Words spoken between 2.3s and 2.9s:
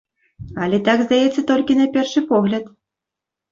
погляд.